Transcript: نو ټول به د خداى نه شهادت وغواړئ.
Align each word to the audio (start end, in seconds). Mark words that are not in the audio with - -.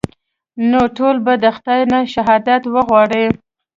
نو 0.69 0.81
ټول 0.97 1.15
به 1.25 1.33
د 1.43 1.45
خداى 1.55 1.81
نه 1.91 1.99
شهادت 2.13 2.61
وغواړئ. 2.75 3.25